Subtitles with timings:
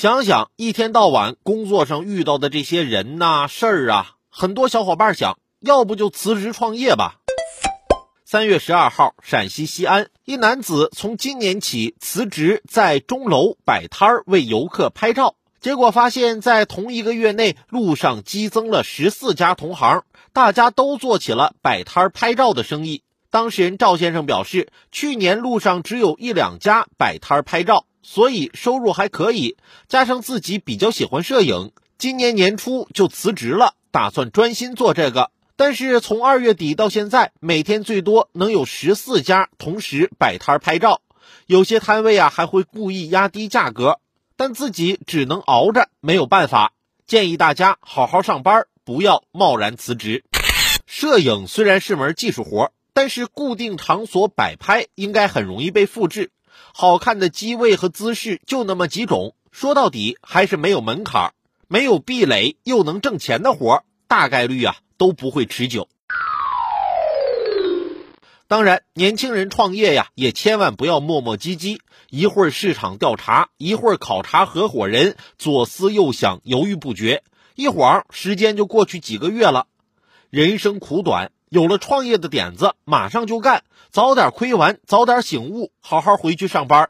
[0.00, 7.16] 想想一天到晚工作上遇到的这些人呐、事儿啊，很多小伙伴想要不就辞职创业吧。
[8.24, 23.02] 三月十二号，陕西西安一男子从今年起辞职在钟楼摆摊儿为游客拍照，结果发现，在同一个月内，路上激增了十四家同行，大家都做起了摆摊儿拍照的生意。
[23.30, 35.30] 当事人赵先生表示，去年路上只有一两家摆摊儿拍照，所以收入还可以，加上自己比较喜欢摄影，今年年初就辞职了，打算专心做这个。
[35.56, 41.02] 但是从二月底到现在，每天最多能有十四家同时摆摊拍照，
[41.44, 44.00] 有些摊位啊还会故意压低价格，
[44.38, 46.72] 但自己只能熬着，没有办法。
[47.06, 50.24] 建议大家好好上班，不要贸然辞职。
[50.86, 56.30] 摄影虽然是门技术活，但是固定场所摆拍应该很容易被复制。
[56.72, 61.32] 好看的机位和姿势就那么几种，说到底还是没有门槛，
[61.66, 64.76] 没有壁垒又能挣钱的活，大概率啊。
[64.98, 65.88] 都不会持久。
[68.48, 71.78] 当然，年轻人创业呀，也千万不要磨磨唧唧，
[72.10, 77.22] 一会儿市场调查，一会儿考察合伙人，左思右想，犹豫不决，
[77.54, 79.68] 一晃时间就过去几个月了。
[80.30, 86.88] 人生苦短，有了创业的点子，马上就干，早点亏完，早点醒悟，好好回去上班。